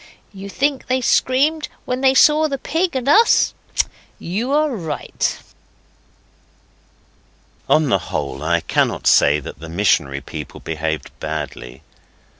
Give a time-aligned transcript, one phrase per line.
[0.33, 3.53] You think they screamed when they saw the Pig and Us?
[4.17, 5.37] You are right.
[7.69, 11.83] On the whole, I cannot say that the missionary people behaved badly.